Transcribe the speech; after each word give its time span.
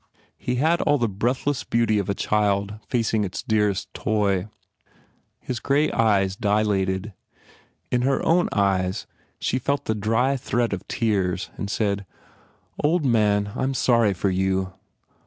He 0.39 0.55
had 0.55 0.81
all 0.81 0.97
the 0.97 1.07
breathless 1.07 1.63
beauty 1.63 1.99
of 1.99 2.09
a 2.09 2.15
child 2.15 2.73
facing 2.87 3.23
its 3.23 3.43
dearest 3.43 3.93
toy. 3.93 4.47
His 5.39 5.59
grey 5.59 5.91
eyes 5.91 6.35
dilated. 6.35 7.13
In 7.91 8.01
her 8.01 8.25
own 8.25 8.49
eyes 8.51 9.05
she 9.37 9.59
felt 9.59 9.85
the 9.85 9.93
dry 9.93 10.37
threat 10.37 10.73
of 10.73 10.87
tears 10.87 11.51
and 11.55 11.69
said, 11.69 12.07
"Old 12.83 13.05
man, 13.05 13.51
I 13.55 13.61
m 13.61 13.75
sorry 13.75 14.15
for 14.15 14.31
you." 14.31 14.73